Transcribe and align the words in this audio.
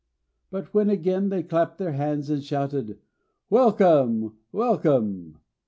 But 0.49 0.73
when 0.73 0.89
again 0.89 1.29
they 1.29 1.43
clapped 1.43 1.77
their 1.77 1.91
hands 1.91 2.31
and 2.31 2.43
shouted 2.43 2.97
'Welcome! 3.51 4.35
Welcome!' 4.51 5.37